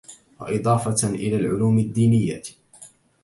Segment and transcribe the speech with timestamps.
[0.39, 2.41] وإضافةً إلى العلوم الدينية،